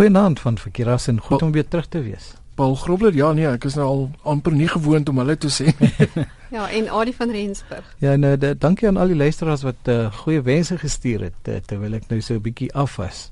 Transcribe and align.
Goeienaand 0.00 0.40
van 0.40 0.58
Verkeeras 0.58 1.06
en 1.06 1.20
goed 1.20 1.42
om 1.42 1.50
weer 1.52 1.68
terug 1.68 1.86
te 1.86 2.00
wees. 2.02 2.32
Paul 2.54 2.74
Grobler, 2.74 3.14
ja 3.14 3.32
nee, 3.36 3.44
ek 3.44 3.66
is 3.68 3.74
nou 3.76 3.84
al 3.86 3.98
amper 4.32 4.54
nie 4.56 4.68
gewoond 4.68 5.08
om 5.12 5.18
hulle 5.20 5.34
te 5.36 5.50
sê. 5.52 5.74
ja, 6.56 6.70
en 6.70 6.86
Adie 6.88 7.12
van 7.18 7.28
Rensburg. 7.30 7.90
Ja, 8.00 8.14
nou 8.16 8.30
de, 8.40 8.54
dankie 8.56 8.88
aan 8.88 8.96
al 8.96 9.12
die 9.12 9.18
luisteraars 9.20 9.60
wat 9.66 9.90
uh, 9.92 10.06
goeie 10.22 10.40
wense 10.46 10.78
gestuur 10.80 11.26
het 11.26 11.50
uh, 11.52 11.58
terwyl 11.68 11.98
ek 11.98 12.08
nou 12.08 12.22
so 12.24 12.38
'n 12.38 12.40
bietjie 12.46 12.70
af 12.72 12.96
was 12.96 13.26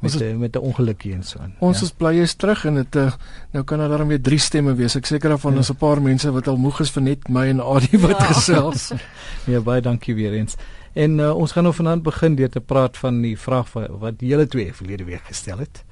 met 0.00 0.14
is, 0.14 0.36
met 0.40 0.56
'n 0.56 0.64
ongelukkie 0.70 1.12
en 1.12 1.22
so 1.22 1.38
aan. 1.38 1.52
Ons 1.60 1.80
ja. 1.80 1.84
is 1.84 1.92
bly 1.92 2.14
jy's 2.16 2.34
terug 2.34 2.64
en 2.64 2.80
dit 2.80 2.96
uh, 2.96 3.12
nou 3.52 3.64
kan 3.64 3.78
daar 3.78 3.98
dan 3.98 4.08
weer 4.08 4.22
drie 4.22 4.40
stemme 4.40 4.72
wees. 4.74 4.96
Ek 4.96 5.04
seker 5.06 5.28
daarvan 5.28 5.52
ja. 5.52 5.58
is 5.60 5.70
'n 5.70 5.76
paar 5.76 6.00
mense 6.02 6.32
wat 6.32 6.48
al 6.48 6.56
moeg 6.56 6.80
is 6.80 6.90
vir 6.96 7.02
net 7.02 7.28
my 7.28 7.44
en 7.48 7.60
Adie 7.60 8.00
wat 8.00 8.16
ja. 8.16 8.24
gesels. 8.32 8.92
ja, 9.52 9.60
baie 9.60 9.84
dankie 9.84 10.14
weer 10.14 10.32
eens. 10.32 10.56
En 10.94 11.18
uh, 11.18 11.36
ons 11.36 11.52
gaan 11.52 11.68
nou 11.68 11.74
vanaand 11.74 12.02
begin 12.02 12.34
deur 12.34 12.48
te 12.48 12.60
praat 12.60 12.96
van 12.96 13.20
die 13.20 13.36
vraag 13.36 13.72
wat, 13.72 13.90
wat 14.00 14.18
die 14.18 14.32
hele 14.32 14.46
twee 14.46 14.72
verlede 14.72 15.04
week 15.04 15.28
gestel 15.28 15.58
het. 15.58 15.84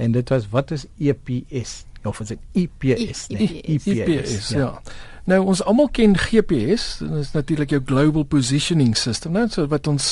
En 0.00 0.16
dit 0.16 0.28
was 0.32 0.48
wat 0.48 0.70
is 0.70 0.86
EPS? 0.98 1.84
Of 2.02 2.20
is 2.20 2.32
dit 2.32 2.38
EPS? 2.52 3.26
Nee, 3.28 3.60
EPS, 3.62 3.86
EPS 3.86 4.48
ja. 4.48 4.58
ja. 4.58 4.82
Nou 5.28 5.40
ons 5.52 5.60
almal 5.68 5.90
ken 5.92 6.16
GPS, 6.18 6.96
dit 6.98 7.12
is 7.20 7.32
natuurlik 7.36 7.70
jou 7.74 7.80
global 7.84 8.24
positioning 8.24 8.96
system, 8.96 9.36
net 9.36 9.52
so 9.52 9.68
wat 9.70 9.86
ons 9.90 10.06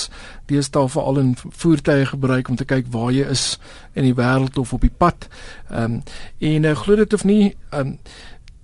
deesdae 0.51 0.91
veral 0.93 1.21
in 1.23 1.33
voertuie 1.39 2.07
gebruik 2.11 2.51
om 2.53 2.59
te 2.61 2.67
kyk 2.69 2.91
waar 2.93 3.11
jy 3.15 3.25
is 3.33 3.57
in 3.99 4.05
die 4.05 4.15
wêreld 4.15 4.61
of 4.61 4.75
op 4.77 4.85
die 4.85 4.93
pad. 4.93 5.29
Ehm 5.71 5.99
um, 5.99 6.03
en 6.39 6.69
uh, 6.71 6.77
glo 6.77 7.01
dit 7.01 7.17
of 7.17 7.25
nie, 7.25 7.55
ehm 7.71 7.95
um, 7.95 7.99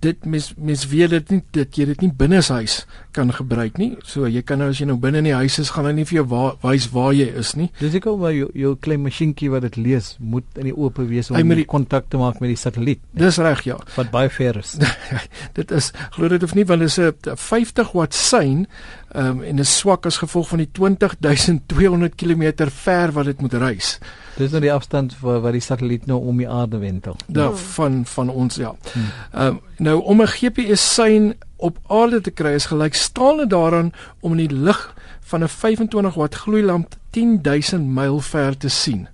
dit 0.03 0.25
mis 0.25 0.51
mis 0.57 0.83
weet 0.91 1.09
dit 1.09 1.31
nie 1.33 1.41
dat 1.55 1.77
jy 1.77 1.85
dit 1.91 2.01
nie 2.05 2.11
binne 2.13 2.41
huis 2.41 2.85
kan 3.15 3.31
gebruik 3.31 3.77
nie. 3.79 3.95
So 4.03 4.27
jy 4.27 4.41
kan 4.45 4.59
nou 4.59 4.69
as 4.73 4.81
jy 4.81 4.87
nou 4.89 4.97
binne 5.01 5.21
in 5.23 5.29
die 5.29 5.35
huis 5.35 5.57
is, 5.61 5.71
gaan 5.73 5.87
hy 5.87 5.93
nie 5.95 6.05
vir 6.05 6.19
jou 6.19 6.25
wys 6.63 6.89
waar, 6.93 7.13
jy 7.15 7.29
is 7.39 7.53
nie. 7.55 7.69
Dis 7.79 7.95
ek 7.97 8.07
al 8.11 8.19
waar 8.21 8.35
jou 8.35 8.49
jou 8.53 8.75
klein 8.75 9.03
masjienkie 9.05 9.49
wat 9.53 9.65
dit 9.67 9.79
lees 9.79 10.15
moet 10.19 10.45
in 10.59 10.69
die 10.69 10.75
oop 10.75 10.99
wees 11.09 11.31
om 11.31 11.55
die 11.55 11.67
kontak 11.69 12.09
te 12.11 12.19
maak 12.19 12.41
met 12.43 12.51
die 12.51 12.59
satelliet. 12.59 13.01
Dis 13.15 13.39
reg 13.39 13.63
ja. 13.67 13.79
Wat 13.95 14.11
baie 14.13 14.29
ver 14.29 14.59
is. 14.61 14.75
dit 15.57 15.71
is 15.71 15.91
glo 16.17 16.29
dit 16.31 16.43
of 16.43 16.55
nie 16.57 16.67
want 16.67 16.83
dit 16.83 16.91
is 16.91 16.99
'n 16.99 17.37
50 17.39 17.91
watt 17.95 18.13
sein 18.13 18.67
um, 19.13 19.41
en 19.43 19.59
is 19.59 19.77
swak 19.77 20.05
as 20.05 20.17
gevolg 20.17 20.47
van 20.47 20.63
die 20.63 20.69
20200 20.71 22.15
km 22.15 22.69
ver 22.69 23.11
wat 23.11 23.25
dit 23.25 23.41
moet 23.41 23.53
reis. 23.53 23.97
Dis 24.35 24.51
nou 24.51 24.61
die 24.61 24.73
afstand 24.73 25.15
waar 25.19 25.39
waar 25.41 25.55
die 25.55 25.63
satelliet 25.63 26.05
nou 26.05 26.19
om 26.27 26.37
die 26.37 26.49
aarde 26.49 26.77
wentel. 26.77 27.15
Ja, 27.27 27.51
van 27.75 28.05
van 28.05 28.29
ons 28.29 28.55
ja. 28.55 28.75
Hmm. 28.91 29.09
Ehm 29.31 29.47
um, 29.47 29.59
nou 29.77 30.01
om 30.03 30.21
'n 30.21 30.27
GPS 30.27 30.93
sein 30.93 31.33
op 31.57 31.77
aarde 31.87 32.21
te 32.21 32.31
kry 32.31 32.53
is 32.53 32.65
gelykstaande 32.65 33.47
daaraan 33.47 33.91
om 34.19 34.31
in 34.31 34.47
die 34.47 34.55
lig 34.55 34.95
van 35.21 35.43
'n 35.43 35.47
25 35.47 36.13
watt 36.13 36.35
gloeilamp 36.35 36.95
10000 37.09 37.87
myl 37.87 38.19
ver 38.19 38.57
te 38.57 38.69
sien. 38.69 39.07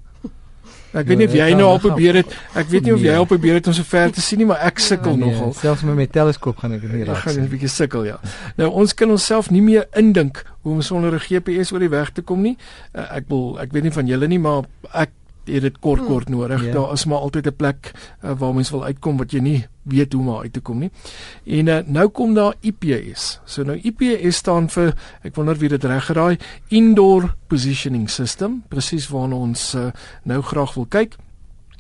Ek 0.92 1.08
weet 1.08 1.22
nie 1.22 1.28
of 1.30 1.36
jy 1.36 1.48
nou 1.56 1.68
al 1.72 1.80
probeer 1.80 2.18
het. 2.20 2.34
Ek 2.58 2.68
weet 2.72 2.84
nie 2.88 2.94
of 2.94 3.04
jy 3.04 3.14
al 3.16 3.28
probeer 3.30 3.60
het 3.62 3.68
om 3.72 3.76
so 3.76 3.88
ver 3.88 4.12
te 4.12 4.24
sien 4.24 4.42
nie, 4.42 4.48
maar 4.50 4.60
ek 4.68 4.82
sukkel 4.84 5.16
nee, 5.16 5.30
nogal. 5.32 5.54
Selfs 5.56 5.86
met 5.88 5.96
my 5.96 6.08
teleskoop 6.12 6.60
gaan 6.60 6.76
ek 6.76 6.84
nie 6.84 7.06
raak. 7.06 7.22
Ek 7.22 7.30
gaan 7.30 7.40
'n 7.40 7.48
bietjie 7.54 7.72
sukkel, 7.72 8.04
ja. 8.10 8.20
Nou 8.60 8.70
ons 8.84 8.94
kan 8.94 9.10
onsself 9.10 9.50
nie 9.52 9.62
meer 9.62 9.88
indink 9.96 10.44
hoe 10.62 10.74
om 10.74 10.82
sonder 10.82 11.16
'n 11.16 11.24
GPS 11.24 11.72
oor 11.72 11.80
die 11.80 11.90
weg 11.90 12.12
te 12.12 12.22
kom 12.22 12.42
nie. 12.42 12.58
Uh, 12.94 13.08
ek 13.16 13.30
wil 13.30 13.58
ek 13.60 13.72
weet 13.72 13.84
nie 13.84 13.96
van 13.96 14.08
julle 14.08 14.28
nie, 14.28 14.40
maar 14.40 14.64
ek 14.94 15.10
het 15.46 15.62
dit 15.62 15.80
kort 15.80 16.06
kort 16.06 16.28
hmm. 16.28 16.38
nodig. 16.38 16.62
Yeah. 16.62 16.74
Ja. 16.74 16.80
Daar 16.80 16.92
is 16.94 17.06
maar 17.06 17.18
altyd 17.18 17.46
'n 17.46 17.56
plek 17.56 17.92
uh, 18.24 18.32
waar 18.38 18.54
mens 18.54 18.70
wil 18.70 18.84
uitkom 18.84 19.18
wat 19.18 19.32
jy 19.32 19.40
nie 19.40 19.68
weet 19.82 20.14
hoe 20.14 20.24
maar 20.24 20.42
uit 20.42 20.54
te 20.54 20.60
kom 20.60 20.80
nie. 20.80 20.92
En 21.46 21.68
uh, 21.68 21.78
nou 21.86 22.08
kom 22.10 22.34
daar 22.34 22.54
IPS. 22.60 23.40
So 23.46 23.64
nou 23.64 23.80
IPS 23.82 24.36
staan 24.36 24.70
vir 24.70 24.94
ek 25.22 25.36
wonder 25.36 25.58
wie 25.58 25.70
dit 25.70 25.84
reg 25.84 26.06
geraai, 26.06 26.38
Indoor 26.68 27.36
Positioning 27.48 28.10
System, 28.10 28.64
presies 28.68 29.08
waarna 29.08 29.36
ons 29.36 29.74
uh, 29.76 29.92
nou 30.24 30.42
graag 30.42 30.74
wil 30.74 30.86
kyk 30.86 31.18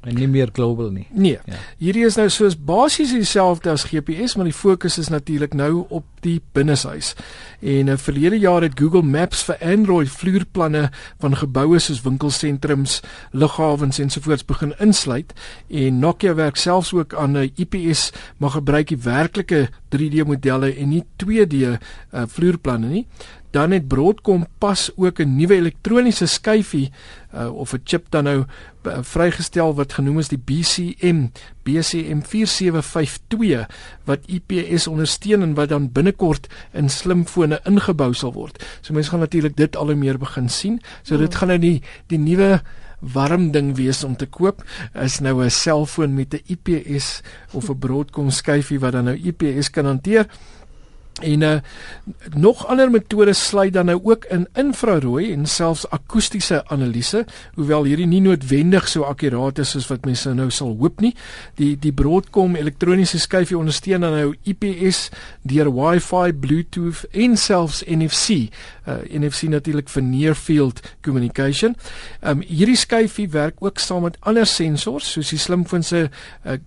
en 0.02 0.16
nie 0.17 0.27
meer 0.27 0.49
global 0.53 0.89
nie. 0.89 1.05
Nee. 1.13 1.38
Ja. 1.45 1.59
Hierdie 1.77 2.05
is 2.07 2.17
nou 2.17 2.27
soos 2.33 2.55
basies 2.57 3.13
dieselfde 3.13 3.69
as 3.69 3.85
GPS, 3.91 4.35
maar 4.35 4.49
die 4.49 4.55
fokus 4.55 4.97
is 4.97 5.11
natuurlik 5.13 5.53
nou 5.53 5.85
op 5.89 6.05
die 6.25 6.39
binneshuis. 6.53 7.13
En 7.59 7.91
uh, 7.94 7.97
verlede 7.97 8.40
jaar 8.41 8.66
het 8.66 8.79
Google 8.79 9.06
Maps 9.06 9.44
vir 9.45 9.61
Android 9.61 10.09
vloerplanne 10.09 10.88
van 11.22 11.38
geboue 11.38 11.79
soos 11.81 12.01
winkelsentrums, 12.06 13.00
lughawens 13.31 14.01
ensovoorts 14.01 14.45
begin 14.45 14.73
insluit 14.81 15.34
en 15.69 16.00
Nokia 16.01 16.34
werk 16.38 16.57
selfs 16.57 16.94
ook 16.94 17.13
aan 17.13 17.38
'n 17.38 17.51
IPS 17.56 18.11
maar 18.38 18.57
gebruik 18.57 18.88
die 18.88 18.97
werklike 18.97 19.69
3D 19.95 20.25
modelle 20.25 20.75
en 20.75 20.90
nie 20.90 21.03
2D 21.23 21.53
uh, 21.53 21.78
vloerplanne 22.28 22.88
nie 22.88 23.06
dan 23.51 23.72
het 23.72 23.88
Broadcom 23.88 24.45
pas 24.57 24.91
ook 24.95 25.19
'n 25.19 25.35
nuwe 25.35 25.56
elektroniese 25.56 26.25
skyfie 26.25 26.91
uh, 27.35 27.51
of 27.53 27.73
'n 27.73 27.81
chip 27.84 28.06
dan 28.09 28.23
nou 28.23 28.45
uh, 28.84 28.97
vrygestel 29.01 29.75
wat 29.75 29.94
genoem 29.94 30.19
is 30.19 30.28
die 30.28 30.41
BCM 30.45 31.28
BCM 31.63 32.22
4752 32.22 33.67
wat 34.03 34.19
IPS 34.25 34.88
ondersteun 34.88 35.41
en 35.41 35.53
wat 35.53 35.69
dan 35.69 35.91
binnekort 35.91 36.47
in 36.72 36.90
slimfone 36.90 37.59
ingebou 37.63 38.13
sal 38.13 38.34
word. 38.34 38.63
So 38.81 38.94
mense 38.94 39.09
gaan 39.09 39.19
natuurlik 39.19 39.56
dit 39.56 39.75
al 39.75 39.85
hoe 39.85 39.95
meer 39.95 40.17
begin 40.17 40.50
sien. 40.50 40.81
So 41.01 41.17
dit 41.17 41.34
oh. 41.34 41.38
gaan 41.40 41.47
nou 41.47 41.59
die 41.59 41.81
die 42.07 42.19
nuwe 42.19 42.61
warm 43.01 43.51
ding 43.51 43.75
wees 43.75 44.03
om 44.03 44.16
te 44.16 44.25
koop 44.29 44.63
is 44.94 45.19
nou 45.19 45.44
'n 45.44 45.50
selfoon 45.50 46.13
met 46.13 46.34
'n 46.34 46.44
IPS 46.47 47.22
of 47.51 47.69
'n 47.69 47.79
Broadcom 47.79 48.29
skyfie 48.29 48.79
wat 48.79 48.91
dan 48.91 49.03
nou 49.06 49.17
IPS 49.17 49.69
kan 49.69 49.85
hanteer. 49.85 50.28
En 51.22 51.42
uh, 51.42 51.56
nog 52.36 52.68
ander 52.68 52.92
metodes 52.92 53.48
sluit 53.48 53.74
dan 53.74 53.86
nou 53.86 54.00
ook 54.04 54.26
in 54.26 54.48
infrarooi 54.54 55.32
en 55.34 55.46
selfs 55.46 55.88
akoestiese 55.90 56.62
analise, 56.68 57.26
hoewel 57.56 57.84
hierdie 57.90 58.08
nie 58.09 58.22
noodwendig 58.22 58.88
so 58.90 59.06
akkuraat 59.08 59.62
is 59.62 59.74
soos 59.76 59.88
wat 59.92 60.06
mense 60.06 60.34
nou 60.34 60.50
sal 60.54 60.76
hoop 60.80 61.02
nie. 61.02 61.14
Die 61.59 61.74
die 61.80 61.94
Broadcom 61.94 62.56
elektroniese 62.56 63.20
skyfie 63.22 63.58
ondersteun 63.58 64.06
dan 64.06 64.18
nou 64.18 64.34
IPS 64.44 65.09
deur 65.48 65.72
Wi-Fi, 65.76 66.34
Bluetooth 66.34 67.06
en 67.12 67.38
selfs 67.38 67.84
NFC. 67.88 68.50
Uh, 68.88 69.02
NFC 69.22 69.50
natuurlik 69.52 69.90
vir 69.90 70.03
near 70.03 70.36
field 70.36 70.82
communication. 71.06 71.76
Um 72.26 72.42
hierdie 72.48 72.80
skyfie 72.80 73.30
werk 73.30 73.62
ook 73.62 73.80
saam 73.80 74.08
met 74.08 74.18
ander 74.26 74.46
sensors 74.50 75.12
soos 75.16 75.30
die 75.34 75.40
slimfoon 75.40 75.84
se 75.86 76.08
uh, 76.08 76.58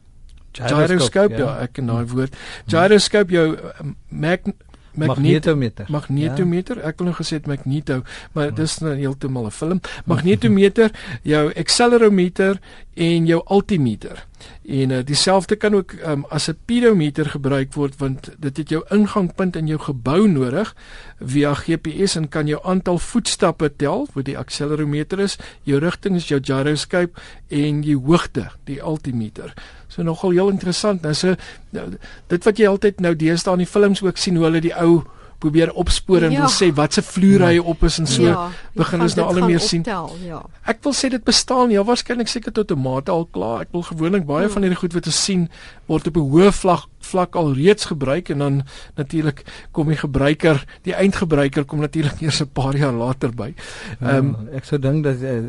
gyroscope 0.59 1.35
ja, 1.39 1.45
ja 1.45 1.57
ek 1.67 1.73
ken 1.79 1.87
daai 1.87 2.05
woord. 2.07 2.37
Gyroscope 2.67 3.35
jou 3.35 3.49
uh, 3.57 3.93
mag 4.09 4.53
magnetometer. 4.95 5.87
magnetometer? 5.91 6.79
Ja. 6.79 6.91
ek 6.91 7.01
wil 7.01 7.11
nou 7.11 7.17
gesê 7.19 7.41
het 7.41 7.49
magneto 7.51 8.03
maar 8.33 8.51
ja. 8.51 8.55
dis 8.63 8.79
nou 8.79 8.95
heeltemal 8.95 9.47
'n 9.47 9.51
film. 9.51 9.81
Magnetometer 10.05 10.91
jou 11.23 11.53
accelerometer 11.55 12.61
en 12.95 13.27
jou 13.27 13.43
altimeter. 13.45 14.27
En 14.63 14.91
uh, 14.91 14.99
dieselfde 15.05 15.57
kan 15.57 15.75
ook 15.75 15.93
um, 16.07 16.25
as 16.29 16.49
'n 16.49 16.59
pedometer 16.65 17.27
gebruik 17.27 17.73
word 17.75 17.97
want 17.97 18.31
dit 18.39 18.57
het 18.57 18.69
jou 18.69 18.85
ingangpunt 18.89 19.57
in 19.57 19.67
jou 19.67 19.79
gebou 19.79 20.29
nodig 20.29 20.75
via 21.21 21.55
GPS 21.55 22.17
en 22.17 22.29
kan 22.29 22.47
jou 22.47 22.61
aantal 22.65 22.99
voetstappe 22.99 23.77
tel 23.77 24.09
wat 24.13 24.25
die 24.25 24.39
accelerometer 24.39 25.21
is 25.21 25.39
jou 25.63 25.79
rigting 25.79 26.17
is 26.17 26.29
jou 26.29 26.41
gyroscope 26.43 27.21
en 27.49 27.81
die 27.81 27.97
hoogte 27.97 28.51
die 28.65 28.83
altimeter 28.83 29.55
So 29.94 30.03
nogal 30.03 30.34
heel 30.34 30.49
interessant. 30.50 31.03
Nou 31.03 31.15
so 31.15 31.34
nou, 31.71 31.88
dit 32.32 32.49
wat 32.49 32.59
jy 32.59 32.71
altyd 32.71 33.03
nou 33.05 33.15
deesdae 33.15 33.55
in 33.55 33.62
die 33.62 33.71
films 33.71 34.03
ook 34.03 34.19
sien 34.19 34.37
hoe 34.41 34.49
hulle 34.49 34.62
die 34.65 34.75
ou 34.75 35.05
probeer 35.44 35.72
opspoor 35.77 36.25
en 36.25 36.32
ja. 36.32 36.44
wil 36.44 36.53
sê 36.53 36.71
wat 36.75 36.97
se 36.97 37.03
vloer 37.05 37.44
hy 37.44 37.59
op 37.60 37.82
is 37.84 37.99
en 38.00 38.09
so 38.09 38.25
ja, 38.25 38.47
begin 38.78 39.05
ons 39.05 39.16
nou 39.19 39.27
al 39.28 39.43
meer 39.44 39.62
sien. 39.62 39.82
Optel, 39.84 40.15
ja. 40.25 40.41
Ek 40.71 40.81
wil 40.87 40.97
sê 40.97 41.10
dit 41.12 41.25
bestaan 41.25 41.75
ja 41.75 41.84
waarskynlik 41.84 42.31
seker 42.32 42.55
tot 42.55 42.72
'n 42.72 42.81
mate 42.81 43.12
al 43.12 43.27
klaar. 43.27 43.66
Ek 43.66 43.72
wil 43.77 43.84
gewoonlik 43.91 44.27
baie 44.27 44.49
ja. 44.49 44.53
van 44.55 44.65
hierdie 44.65 44.81
goed 44.81 44.97
wat 44.97 45.10
ons 45.10 45.25
sien 45.25 45.49
word 45.91 46.09
op 46.09 46.16
'n 46.16 46.31
hoë 46.32 46.53
vlak 46.53 46.88
vlak 47.05 47.37
al 47.37 47.53
reeds 47.55 47.85
gebruik 47.91 48.29
en 48.29 48.39
dan 48.39 48.63
natuurlik 48.97 49.45
kom 49.73 49.89
die 49.93 49.99
gebruiker, 50.01 50.65
die 50.83 50.95
eindgebruiker 50.95 51.65
kom 51.65 51.81
natuurlik 51.81 52.21
eers 52.21 52.41
'n 52.41 52.51
paar 52.53 52.77
jaar 52.77 52.93
later 52.93 53.31
by. 53.31 53.55
Ja, 54.01 54.17
ehm 54.17 54.35
um, 54.35 54.49
ek 54.53 54.65
sou 54.65 54.79
dink 54.79 55.05
dat 55.05 55.21
uh, 55.23 55.45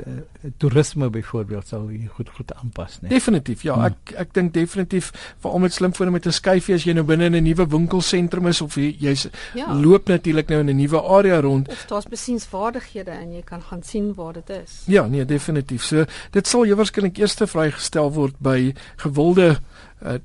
toerisme 0.57 1.09
byvoorbeeld 1.09 1.67
sou 1.67 1.91
hier 1.91 2.09
goed 2.13 2.29
goed 2.29 2.53
aanpas, 2.53 2.99
né? 3.01 3.09
Definitief. 3.09 3.63
Ja, 3.63 3.75
hmm. 3.75 3.85
ek 3.85 4.15
ek 4.25 4.33
dink 4.33 4.53
definitief 4.53 5.11
veral 5.39 5.59
met 5.59 5.73
slimfone 5.73 6.11
met 6.11 6.25
'n 6.25 6.31
skyfie 6.31 6.75
as 6.75 6.83
jy 6.83 6.93
nou 6.93 7.03
binne 7.03 7.25
in 7.25 7.35
'n 7.35 7.43
nuwe 7.43 7.67
winkelsentrum 7.67 8.47
is 8.47 8.61
of 8.61 8.75
jy's 8.75 9.27
ja. 9.53 9.73
loop 9.73 10.07
natuurlik 10.07 10.49
nou 10.49 10.59
in 10.59 10.69
'n 10.69 10.75
nuwe 10.75 11.01
area 11.01 11.39
rond. 11.39 11.69
Of 11.69 11.85
daar's 11.87 12.07
besiensvaardighede 12.07 13.11
en 13.11 13.33
jy 13.33 13.41
kan 13.41 13.61
gaan 13.61 13.83
sien 13.83 14.13
waar 14.13 14.33
dit 14.33 14.49
is. 14.49 14.83
Ja, 14.85 15.07
nee, 15.07 15.25
definitief. 15.25 15.83
So 15.83 16.05
dit 16.31 16.47
sal 16.47 16.65
jy 16.65 16.75
waarskynlik 16.75 17.17
eers 17.17 17.35
vrygestel 17.35 18.11
word 18.11 18.35
by 18.39 18.73
gewilde 19.03 19.57
uh, 20.03 20.19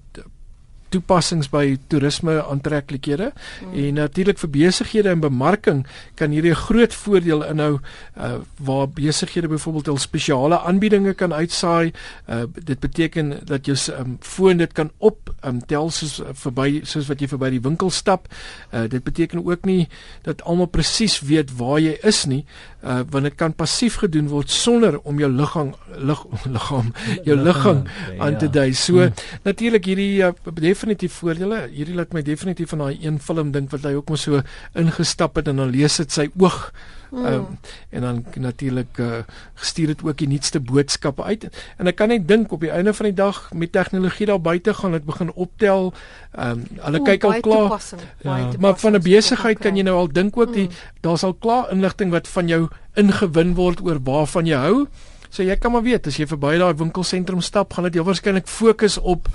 toepassings 0.91 1.49
by 1.53 1.77
toerisme 1.89 2.37
aantreklikhede 2.43 3.31
mm. 3.33 3.75
en 3.75 3.99
natuurlik 4.01 4.39
vir 4.43 4.51
besighede 4.55 5.13
en 5.13 5.23
bemarking 5.23 5.85
kan 6.19 6.35
hierdie 6.35 6.53
'n 6.53 6.63
groot 6.67 6.95
voordeel 6.95 7.45
inhou 7.47 7.79
uh, 7.79 8.41
waar 8.59 8.89
besighede 8.89 9.49
byvoorbeeld 9.49 9.87
hul 9.87 9.99
spesiale 9.99 10.59
aanbiedinge 10.59 11.15
kan 11.15 11.33
uitsaai. 11.33 11.93
Uh, 12.29 12.45
dit 12.65 12.81
beteken 12.81 13.41
dat 13.45 13.67
jou 13.67 13.77
um, 13.99 14.17
foon 14.21 14.57
dit 14.57 14.73
kan 14.73 14.91
op 14.99 15.35
um, 15.45 15.61
tel 15.67 15.91
soos 15.91 16.21
uh, 16.21 16.33
verby 16.33 16.81
soos 16.85 17.07
wat 17.07 17.21
jy 17.21 17.29
verby 17.29 17.51
die 17.51 17.63
winkel 17.63 17.91
stap. 17.91 18.29
Uh, 18.73 18.89
dit 18.89 19.03
beteken 19.05 19.45
ook 19.45 19.65
nie 19.65 19.89
dat 20.23 20.43
almal 20.43 20.67
presies 20.67 21.21
weet 21.21 21.57
waar 21.57 21.81
jy 21.81 21.97
is 22.03 22.25
nie, 22.25 22.45
uh 22.83 23.01
want 23.11 23.29
dit 23.29 23.35
kan 23.37 23.53
passief 23.53 23.99
gedoen 24.01 24.29
word 24.29 24.51
sonder 24.51 24.99
om 25.05 25.19
jou 25.21 25.29
liggaam 25.33 25.75
lig, 25.97 26.23
liggaam 26.57 26.93
jou 27.25 27.37
liggaam 27.37 27.83
aan 28.19 28.39
te 28.39 28.49
dui. 28.49 28.73
So 28.73 29.03
hmm. 29.03 29.13
natuurlik 29.45 29.85
hierdie 29.85 30.23
uh, 30.25 30.33
definitief 30.55 31.21
voordele. 31.21 31.67
Hierdie 31.73 31.99
laat 31.99 32.15
my 32.17 32.23
definitief 32.23 32.73
van 32.73 32.87
daai 32.87 32.97
een 33.03 33.21
film 33.21 33.53
dink 33.53 33.71
wat 33.75 33.85
hy 33.85 33.97
ook 33.99 34.09
maar 34.09 34.23
so 34.23 34.41
ingestap 34.75 35.37
het 35.37 35.53
en 35.53 35.61
dan 35.61 35.75
lees 35.75 36.01
dit 36.01 36.13
sy 36.13 36.31
oog 36.39 36.71
Mm. 37.11 37.27
Um, 37.27 37.59
en 37.89 38.01
dan 38.01 38.25
natuurlik 38.35 38.99
uh, 38.99 39.23
gestuur 39.55 39.87
dit 39.87 40.03
ook 40.03 40.19
die 40.19 40.29
nuutste 40.29 40.61
boodskappe 40.61 41.23
uit. 41.23 41.49
En 41.77 41.91
ek 41.91 41.97
kan 41.99 42.09
net 42.09 42.29
dink 42.29 42.53
op 42.53 42.63
die 42.63 42.71
einde 42.71 42.95
van 42.95 43.11
die 43.11 43.15
dag 43.15 43.53
met 43.53 43.73
tegnologie 43.73 44.27
daar 44.31 44.41
buite 44.41 44.75
gaan 44.75 44.93
dit 44.93 45.05
begin 45.05 45.33
optel. 45.33 45.93
Ehm 46.33 46.51
um, 46.51 46.67
hulle 46.87 47.03
kyk 47.03 47.25
al 47.25 47.41
klaar. 47.41 47.83
Ja. 48.23 48.51
Maar 48.59 48.79
van 48.79 48.95
'n 48.95 49.03
besigheid 49.03 49.59
kan 49.59 49.77
jy 49.77 49.83
nou 49.83 49.97
al 49.97 50.13
dink 50.13 50.37
ook 50.37 50.53
die 50.53 50.69
mm. 50.69 50.75
daar's 51.01 51.23
al 51.23 51.35
klaar 51.35 51.71
inligting 51.71 52.11
wat 52.11 52.29
van 52.29 52.49
jou 52.49 52.69
ingewin 52.95 53.55
word 53.55 53.81
oor 53.81 53.99
waarvan 54.03 54.47
jy 54.47 54.57
hou. 54.57 54.87
So 55.31 55.43
jy 55.43 55.57
kan 55.57 55.73
maar 55.73 55.83
weet 55.83 56.07
as 56.07 56.17
jy 56.17 56.27
verby 56.27 56.59
daai 56.59 56.75
winkelsentrum 56.75 57.41
stap, 57.41 57.73
gaan 57.73 57.85
dit 57.85 57.95
jou 57.95 58.05
waarskynlik 58.05 58.49
fokus 58.51 58.99
op 58.99 59.29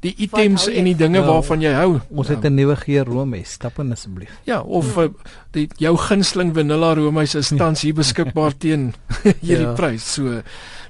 die 0.00 0.14
items 0.16 0.68
en 0.70 0.84
die 0.84 0.96
dinge 0.96 1.18
ja, 1.18 1.26
waarvan 1.26 1.62
jy 1.62 1.72
hou. 1.74 2.00
Ons 2.10 2.28
het 2.28 2.44
'n 2.44 2.54
nuwe 2.54 2.76
geur 2.76 3.04
roomys, 3.04 3.52
stap 3.52 3.78
in 3.78 3.92
asseblief. 3.92 4.40
Ja, 4.44 4.60
of 4.60 4.94
ja. 4.94 5.08
die 5.50 5.68
jou 5.76 5.96
gunsteling 5.96 6.54
vanilla 6.54 6.94
roomys 6.94 7.34
is 7.34 7.48
tans 7.48 7.82
hier 7.82 7.94
beskikbaar 7.94 8.56
teen 8.62 8.94
hierdie 9.40 9.66
ja. 9.66 9.74
prys. 9.74 10.12
So 10.12 10.42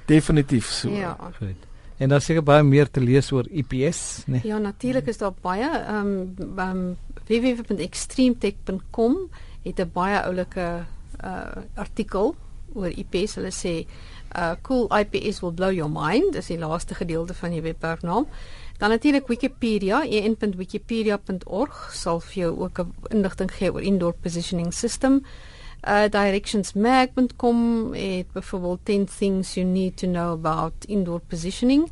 definitief 0.05 0.71
so. 0.71 0.89
Ja. 0.89 1.17
Goed. 1.37 1.55
En 1.97 2.09
daar 2.09 2.21
seker 2.21 2.43
baie 2.43 2.63
meer 2.63 2.91
te 2.91 3.01
lees 3.01 3.31
oor 3.31 3.45
IPS, 3.51 4.23
né? 4.25 4.31
Nee? 4.31 4.41
Ja, 4.43 4.57
natuurlik 4.57 5.07
is 5.07 5.17
daar 5.17 5.33
baie 5.41 5.69
ehm 5.69 6.07
um, 6.39 6.59
um, 6.59 6.97
www.extremetech.com 7.27 9.29
het 9.63 9.79
'n 9.79 9.89
baie 9.93 10.23
oulike 10.23 10.85
uh 11.23 11.45
artikel 11.75 12.35
oor 12.73 12.89
IPS. 12.89 13.35
Hulle 13.35 13.51
sê 13.51 13.85
uh 14.37 14.55
cool 14.61 14.87
IPS 14.93 15.41
will 15.41 15.53
blow 15.53 15.71
your 15.71 15.89
mind. 15.89 16.33
Dis 16.33 16.47
die 16.47 16.57
laaste 16.57 16.95
gedeelte 16.95 17.33
van 17.33 17.49
die 17.55 17.61
webwerf 17.61 18.01
naam. 18.01 18.27
Dan 18.79 18.89
natuurlik 18.89 19.27
Wikipedia, 19.27 20.05
en.wikipedia.org 20.07 21.89
sal 21.93 22.19
vir 22.19 22.43
jou 22.43 22.59
ook 22.59 22.79
'n 22.79 22.93
inligting 23.09 23.51
gee 23.51 23.73
oor 23.73 23.81
indoor 23.81 24.13
positioning 24.13 24.73
system. 24.73 25.25
Uh 25.87 26.07
directionsmag.com 26.09 27.93
het 27.93 28.31
byvoorbeeld 28.31 28.79
10 28.83 29.05
things 29.17 29.53
you 29.53 29.65
need 29.65 29.97
to 29.97 30.07
know 30.07 30.31
about 30.31 30.73
indoor 30.87 31.19
positioning. 31.19 31.91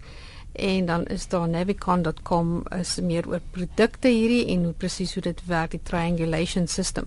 En 0.51 0.85
dan 0.85 1.06
is 1.06 1.27
daar 1.27 1.50
navicon.com 1.50 2.63
is 2.79 3.00
meer 3.01 3.27
oor 3.27 3.41
produkte 3.51 4.07
hierdie 4.07 4.45
en 4.45 4.63
hoe 4.63 4.74
presies 4.74 5.13
hoe 5.13 5.21
dit 5.24 5.45
werk 5.45 5.71
die 5.71 5.81
triangulation 5.83 6.68
system. 6.68 7.06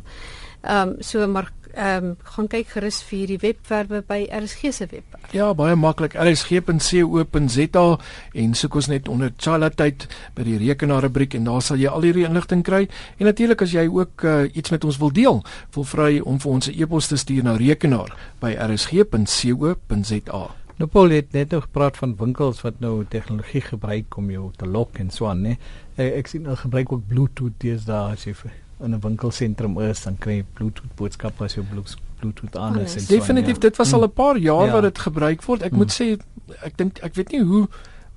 Ehm 0.63 0.89
um, 0.89 0.97
so 1.01 1.27
maar 1.29 1.53
ehm 1.75 2.05
um, 2.05 2.17
gaan 2.23 2.49
kyk 2.51 2.69
gerus 2.75 3.01
vir 3.07 3.27
die 3.31 3.39
webwerwe 3.39 4.03
by 4.07 4.27
RSG 4.31 4.73
se 4.75 4.87
webwerf. 4.91 5.33
Ja, 5.33 5.55
baie 5.55 5.77
maklik 5.79 6.15
rsg.co.za 6.19 7.85
en 8.43 8.55
soek 8.55 8.75
ons 8.75 8.89
net 8.91 9.09
onder 9.09 9.33
Chalatyd 9.37 10.07
by 10.35 10.47
die 10.47 10.59
rekenaar 10.59 11.03
rubriek 11.07 11.35
en 11.39 11.45
daar 11.49 11.63
sal 11.63 11.79
jy 11.79 11.89
al 11.91 12.07
hierdie 12.07 12.27
inligting 12.29 12.65
kry. 12.67 12.89
En 13.19 13.27
natuurlik 13.31 13.63
as 13.63 13.75
jy 13.75 13.87
ook 13.87 14.25
uh, 14.25 14.49
iets 14.53 14.71
met 14.71 14.85
ons 14.85 14.99
wil 14.99 15.13
deel, 15.15 15.43
voel 15.71 15.85
vry 15.95 16.13
om 16.21 16.41
vir 16.41 16.53
ons 16.53 16.69
'n 16.69 16.75
e-pos 16.75 17.09
te 17.09 17.17
stuur 17.17 17.45
na 17.45 17.57
rekenaar 17.57 18.17
by 18.41 18.57
rsg.co.za. 18.57 20.43
Nou 20.81 20.89
Paul 20.89 21.11
het 21.11 21.33
net 21.33 21.51
nog 21.51 21.63
gepraat 21.69 21.97
van 21.97 22.17
winkels 22.17 22.63
wat 22.63 22.81
nou 22.81 23.05
tegnologie 23.05 23.61
gebruik 23.61 24.17
om 24.17 24.31
jou 24.31 24.51
te 24.57 24.67
lok 24.67 24.99
en 24.99 25.11
so 25.11 25.27
aan, 25.27 25.43
né? 25.43 25.59
Ek, 25.97 26.15
ek 26.15 26.27
sien 26.27 26.45
hulle 26.45 26.57
gebruik 26.57 26.93
ook 26.93 27.07
Bluetooth 27.07 27.53
deesdae 27.61 28.13
as 28.17 28.25
jy 28.25 28.35
in 28.81 28.95
'n 28.95 29.01
winkelsentrum 29.01 29.79
is, 29.81 30.03
dan 30.03 30.19
kry 30.19 30.41
jy 30.41 30.45
Bluetooth 30.55 30.95
boodskappe 30.97 31.45
as 31.45 31.55
jy 31.55 31.63
Bluetooth 32.21 32.57
aan 32.57 32.79
is. 32.81 33.07
Definitief, 33.07 33.55
ja. 33.55 33.69
dit 33.69 33.77
was 33.77 33.93
al 33.93 34.05
'n 34.05 34.13
paar 34.13 34.37
jaar 34.37 34.67
ja. 34.67 34.73
wat 34.73 34.83
dit 34.83 34.99
gebruik 34.99 35.43
word. 35.43 35.63
Ek 35.63 35.73
mm. 35.73 35.79
moet 35.79 35.93
sê 35.93 36.17
ek 36.63 36.77
dink 36.77 36.99
ek 36.99 37.15
weet 37.15 37.33
nie 37.33 37.43
hoe 37.43 37.69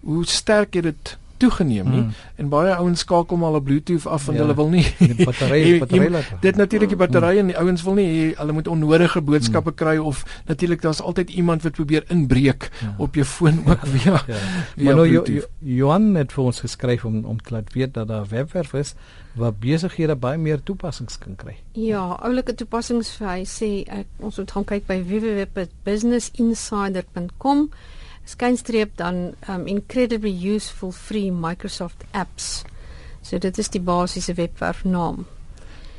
hoe 0.04 0.26
sterk 0.26 0.72
dit 0.72 1.18
toegeneem 1.44 1.90
nie 1.92 2.02
mm. 2.02 2.12
en 2.42 2.50
baie 2.52 2.74
ouens 2.76 3.04
skakel 3.06 3.40
maar 3.42 3.54
op 3.60 3.66
Bluetooth 3.68 4.08
af 4.08 4.22
want 4.30 4.38
ja, 4.38 4.44
hulle 4.44 4.56
wil 4.58 4.70
nie 4.74 4.86
die 5.00 5.26
battery 5.26 5.62
battery 5.84 6.10
laat. 6.14 6.28
Dit 6.44 6.56
natuurlik 6.60 6.92
die 6.94 7.00
battery 7.00 7.34
mm. 7.36 7.40
en 7.44 7.48
die 7.52 7.60
ouens 7.62 7.82
wil 7.88 7.96
nie 8.00 8.10
hulle 8.40 8.54
moet 8.58 8.70
onnodige 8.72 9.20
boodskappe 9.26 9.72
mm. 9.74 9.80
kry 9.84 9.96
of 9.98 10.18
natuurlik 10.50 10.82
daar's 10.86 11.02
altyd 11.02 11.30
iemand 11.30 11.60
wat 11.68 11.76
probeer 11.80 12.04
inbreek 12.14 12.62
ja. 12.82 12.90
op 12.98 13.12
jou 13.20 13.28
foon 13.28 13.58
ook 13.68 13.84
via. 13.96 14.16
ja. 14.28 14.40
Maar 14.84 14.96
nou 15.02 15.08
jo, 15.10 15.22
jo, 15.26 15.32
Johan 15.60 16.06
het 16.20 16.32
vir 16.36 16.44
ons 16.44 16.60
geskryf 16.66 17.02
om 17.06 17.16
om 17.26 17.38
te 17.42 17.54
laat 17.54 17.74
weet 17.74 17.94
dat 17.94 18.08
daar 18.08 18.28
webwerf 18.30 18.74
is 18.74 18.96
waar 19.34 19.54
besighede 19.54 20.16
baie 20.16 20.38
meer 20.38 20.64
toepassings 20.64 21.18
kan 21.18 21.36
kry. 21.36 21.56
Ja, 21.80 22.18
oulike 22.22 22.54
toepassings 22.58 23.18
vir 23.18 23.28
hy 23.30 23.46
sê 23.50 23.84
ek, 23.90 24.08
ons 24.22 24.38
moet 24.38 24.52
gaan 24.56 24.66
kyk 24.70 24.88
by 24.90 25.04
www.businessinsider.com 25.10 27.70
skynstreep 28.26 28.98
dan 28.98 29.34
um 29.50 29.68
incredibly 29.68 30.34
useful 30.56 30.92
free 30.92 31.32
Microsoft 31.32 32.04
apps. 32.12 32.64
So 33.22 33.38
dit 33.38 33.58
is 33.58 33.70
die 33.70 33.82
basiese 33.82 34.34
webwerf 34.34 34.84
naam. 34.84 35.26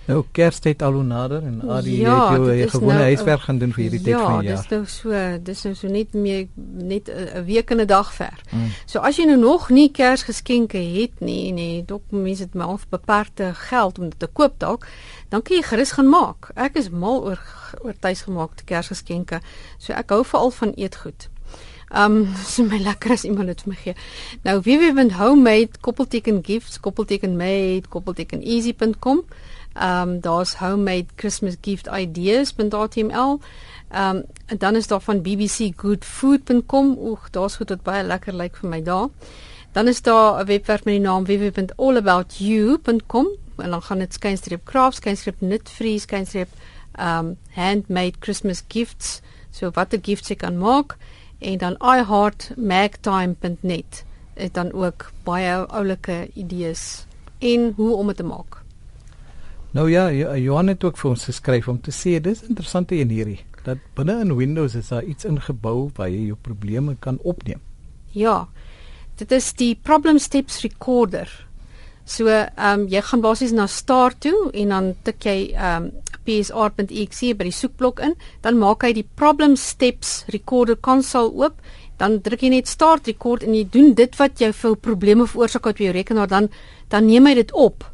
Nou 0.05 0.19
Kerstyd 0.37 0.83
al 0.85 0.99
hoe 0.99 1.03
nader 1.03 1.43
en 1.43 1.63
Adi 1.71 1.95
ja, 2.03 2.17
het 2.29 2.37
jou 2.37 2.51
eie 2.53 2.67
gewone 2.69 2.99
nou, 2.99 3.07
huiswerk 3.09 3.47
gaan 3.47 3.59
doen 3.59 3.73
vir 3.73 3.83
hierdie 3.87 4.01
tyd 4.03 4.13
ja, 4.13 4.21
van 4.21 4.43
die 4.43 4.51
jaar. 4.51 4.59
Ja, 4.59 4.61
dis 4.61 4.73
nou 4.75 4.83
so, 4.93 5.23
dis 5.47 5.63
nou 5.65 5.73
so 5.79 5.93
net 5.93 6.13
meer 6.13 6.43
net 6.91 7.09
'n 7.09 7.45
week 7.49 7.71
en 7.71 7.81
'n 7.81 7.87
dag 7.87 8.13
ver. 8.13 8.41
Mm. 8.51 8.69
So 8.85 8.99
as 8.99 9.17
jy 9.17 9.25
nou 9.25 9.39
nog 9.39 9.71
nie 9.71 9.89
Kersgeskenke 9.89 10.79
het 10.79 11.21
nie 11.21 11.49
en 11.49 11.59
jy 11.59 11.85
dalk 11.87 12.11
mense 12.11 12.43
het 12.43 12.55
maar 12.55 12.77
beperkte 12.91 13.55
geld 13.55 13.99
om 13.99 14.09
dit 14.11 14.19
te 14.19 14.27
koop 14.27 14.59
dalk, 14.59 14.87
dan 15.29 15.43
kan 15.43 15.57
jy 15.57 15.63
gerus 15.63 15.93
gaan 15.93 16.09
maak. 16.09 16.51
Ek 16.55 16.77
is 16.77 16.91
mal 16.91 17.25
oor 17.25 17.41
oor 17.83 17.95
tuisgemaakte 17.99 18.65
Kersgeskenke. 18.65 19.41
So 19.79 19.93
ek 19.93 20.11
hou 20.11 20.25
veral 20.25 20.51
van 20.51 20.73
eetgoed. 20.77 21.29
Um 21.95 22.35
so 22.47 22.65
my 22.65 22.79
lekker 22.79 23.13
as 23.13 23.25
iemand 23.25 23.49
dit 23.53 23.63
vir 23.63 23.71
my 23.71 23.77
gee. 23.83 23.95
Nou 24.43 24.61
www.homemade 24.61 25.69
koppelteken 25.81 26.45
gifts 26.45 26.81
koppelteken 26.81 27.37
made 27.37 27.89
koppelteken 27.89 28.43
easy.com. 28.43 29.25
Um 29.75 30.21
daar's 30.21 30.55
homemade 30.59 31.07
Christmas 31.17 31.57
gift 31.63 31.87
ideas.html. 31.87 33.41
Um 33.91 34.23
en 34.47 34.59
dan 34.59 34.77
is 34.77 34.87
daar 34.87 35.01
van 35.01 35.23
bbcgoodfood.com. 35.23 36.97
Oek, 36.99 37.33
daar's 37.33 37.57
goed 37.57 37.69
wat 37.69 37.83
baie 37.83 38.03
lekker 38.03 38.35
lyk 38.35 38.57
vir 38.57 38.71
my 38.71 38.83
daar. 38.83 39.09
Dan 39.73 39.89
is 39.89 40.03
daar 40.03 40.43
'n 40.43 40.47
webwerf 40.47 40.85
met 40.85 40.95
die 40.95 41.03
naam 41.03 41.25
www.allaboutyou.com 41.25 43.27
en 43.57 43.71
dan 43.71 43.83
gaan 43.83 43.99
dit 43.99 44.13
skynstreep 44.13 44.65
crafts, 44.65 44.97
skynstreep 44.97 45.39
knitfree, 45.39 45.99
skynstreep 45.99 46.49
um 46.99 47.37
handmade 47.51 48.15
Christmas 48.21 48.63
gifts. 48.69 49.21
So 49.51 49.71
watter 49.71 49.99
gifts 50.03 50.29
jy 50.29 50.37
kan 50.37 50.59
maak 50.59 50.97
en 51.45 51.59
dan 51.59 51.77
iheartmagtime.net 51.79 54.05
het 54.35 54.55
dan 54.55 54.73
ook 54.73 55.13
baie 55.23 55.67
oulike 55.67 56.29
idees 56.35 57.07
en 57.39 57.73
hoe 57.77 57.97
om 57.97 58.07
dit 58.07 58.17
te 58.17 58.23
maak. 58.23 58.63
Nou 59.71 59.91
ja, 59.91 60.11
Johan 60.37 60.67
het 60.71 60.85
ook 60.85 60.99
vir 60.99 61.11
ons 61.11 61.25
geskryf 61.25 61.69
om 61.69 61.81
te 61.81 61.93
sê 61.93 62.21
dis 62.23 62.43
interessante 62.47 62.95
een 62.95 63.11
hierdie 63.11 63.45
dat 63.65 63.81
binne 63.97 64.21
in 64.21 64.37
Windows 64.37 64.75
is 64.75 64.89
daar 64.93 65.05
iets 65.05 65.25
ingebou 65.25 65.91
waar 65.97 66.11
jy 66.13 66.29
jou 66.29 66.37
probleme 66.41 66.97
kan 67.01 67.19
opneem. 67.23 67.61
Ja. 68.13 68.49
Dit 69.17 69.33
is 69.33 69.53
die 69.57 69.79
problem 69.83 70.19
steps 70.19 70.61
recorder. 70.63 71.31
So, 72.05 72.29
ehm 72.29 72.81
um, 72.81 72.89
jy 72.89 73.01
gaan 73.01 73.21
basies 73.25 73.53
na 73.53 73.67
start 73.67 74.21
toe 74.21 74.51
en 74.53 74.69
dan 74.69 74.95
tik 75.03 75.25
jy 75.25 75.39
ehm 75.55 75.85
um, 75.85 75.93
psr.exe 76.25 77.35
by 77.37 77.45
die 77.45 77.53
soekblok 77.53 78.01
in, 78.01 78.15
dan 78.41 78.57
maak 78.59 78.85
hy 78.85 78.93
die 78.97 79.07
problem 79.17 79.57
steps 79.61 80.25
recorder 80.33 80.77
console 80.77 81.33
oop, 81.37 81.59
dan 82.01 82.21
druk 82.25 82.43
jy 82.43 82.51
net 82.55 82.69
start 82.69 83.09
record 83.11 83.45
en 83.45 83.55
jy 83.55 83.67
doen 83.71 83.93
dit 83.95 84.17
wat 84.19 84.41
jou 84.41 84.53
veel 84.53 84.77
probleme 84.77 85.27
veroorsaak 85.29 85.67
op 85.67 85.83
jou 85.83 85.93
rekenaar, 85.93 86.29
dan 86.29 86.49
dan 86.89 87.07
neem 87.07 87.27
hy 87.27 87.35
dit 87.35 87.53
op 87.53 87.85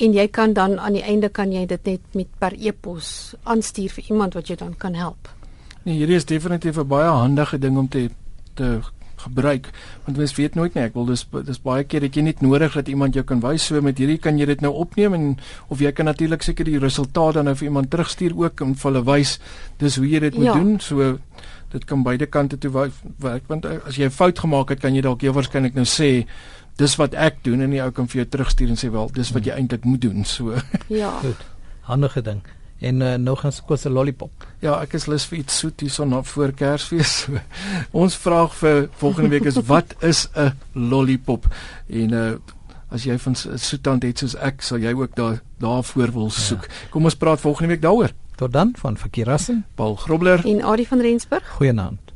en 0.00 0.14
jy 0.16 0.26
kan 0.32 0.54
dan 0.56 0.78
aan 0.78 0.96
die 0.96 1.04
einde 1.04 1.28
kan 1.28 1.52
jy 1.52 1.66
dit 1.68 1.84
net 1.86 2.16
met 2.16 2.28
per 2.40 2.56
e-pos 2.56 3.34
aanstuur 3.44 3.92
vir 3.96 4.10
iemand 4.10 4.34
wat 4.34 4.48
jou 4.48 4.56
dan 4.56 4.72
kan 4.78 4.94
help. 4.94 5.28
Nee, 5.84 5.98
hierdie 6.00 6.16
is 6.16 6.24
definitief 6.24 6.78
'n 6.78 6.88
baie 6.88 7.08
handige 7.08 7.58
ding 7.58 7.76
om 7.78 7.88
te 7.88 8.08
te 8.54 8.80
gebruik. 9.24 9.70
Want 10.04 10.18
mens 10.20 10.34
weet 10.36 10.54
nooit 10.54 10.74
nie 10.74 10.84
ek 10.84 10.94
wil 10.98 11.08
dis 11.10 11.24
dis 11.46 11.60
baie 11.62 11.84
keer 11.84 12.04
dat 12.06 12.16
jy 12.16 12.24
net 12.26 12.42
nodig 12.44 12.74
dat 12.78 12.88
iemand 12.88 13.14
jou 13.14 13.24
kan 13.24 13.40
wys. 13.44 13.66
So 13.66 13.80
met 13.84 13.98
hierdie 13.98 14.18
kan 14.18 14.38
jy 14.38 14.46
dit 14.50 14.60
nou 14.64 14.72
opneem 14.82 15.16
en 15.16 15.26
of 15.68 15.80
jy 15.80 15.92
kan 15.96 16.08
natuurlik 16.10 16.42
seker 16.46 16.68
die 16.68 16.78
resultaat 16.82 17.38
dan 17.38 17.50
nou 17.50 17.56
vir 17.56 17.70
iemand 17.70 17.90
terugstuur 17.90 18.36
ook 18.36 18.60
en 18.66 18.74
vir 18.74 18.90
hulle 18.90 19.04
wys 19.08 19.38
dis 19.78 19.96
hoe 19.96 20.06
jy 20.08 20.20
dit 20.26 20.38
moet 20.38 20.50
ja. 20.50 20.54
doen. 20.54 20.78
So 20.80 21.18
dit 21.70 21.84
kan 21.86 22.02
beide 22.02 22.26
kante 22.26 22.58
toe 22.58 22.70
werk. 22.72 23.44
Want 23.48 23.66
as 23.66 23.96
jy 23.96 24.06
'n 24.06 24.10
fout 24.10 24.38
gemaak 24.38 24.70
het 24.70 24.80
kan 24.80 24.94
jy 24.94 25.02
dalk 25.02 25.20
jou 25.22 25.32
waarskynlik 25.32 25.74
nou 25.74 25.86
sê 25.86 26.26
dis 26.76 26.96
wat 26.96 27.14
ek 27.14 27.44
doen 27.44 27.60
en 27.60 27.70
die 27.70 27.82
ou 27.82 27.90
kan 27.90 28.08
vir 28.08 28.24
jou 28.24 28.28
terugstuur 28.28 28.68
en 28.68 28.76
sê 28.76 28.90
wel 28.90 29.10
dis 29.12 29.32
wat 29.32 29.44
jy 29.44 29.52
eintlik 29.52 29.84
moet 29.84 30.00
doen. 30.00 30.24
So. 30.24 30.54
Ja. 30.88 31.18
Goed. 31.20 31.36
Handige 31.82 32.22
ding 32.22 32.42
en 32.80 33.00
uh, 33.00 33.14
nog 33.14 33.44
'n 33.44 33.52
kos 33.66 33.84
'n 33.84 33.92
lollipop. 33.92 34.46
Ja, 34.58 34.80
ek 34.80 34.92
is 34.92 35.06
lus 35.06 35.24
vir 35.24 35.38
iets 35.38 35.58
soet 35.58 35.80
hierson 35.80 36.08
na 36.08 36.22
voor 36.22 36.52
Kersfees. 36.52 37.26
Ons 38.02 38.16
vraag 38.16 38.54
vir 38.54 38.88
volgende 38.92 39.28
week 39.28 39.44
is 39.44 39.60
wat 39.66 39.94
is 40.00 40.28
'n 40.34 40.52
lollipop? 40.72 41.46
En 41.88 42.12
uh 42.12 42.32
as 42.90 43.04
jy 43.04 43.18
van 43.18 43.34
soetand 43.54 44.02
het 44.02 44.18
soos 44.18 44.34
ek, 44.34 44.62
sal 44.62 44.78
jy 44.78 44.92
ook 44.92 45.14
daar 45.14 45.40
daarvoor 45.58 46.12
wil 46.12 46.24
ja. 46.24 46.30
soek. 46.30 46.66
Ja. 46.66 46.88
Kom 46.90 47.04
ons 47.04 47.14
praat 47.14 47.40
volgende 47.40 47.68
week 47.68 47.82
daaroor. 47.82 48.10
Tot 48.36 48.52
dan 48.52 48.72
van 48.76 48.96
Verkeerassen. 48.96 49.64
Paul 49.74 49.94
Grobler 49.96 50.46
en 50.46 50.62
Adie 50.62 50.88
van 50.88 51.00
Rensburg. 51.00 51.48
Goeienaand. 51.48 52.09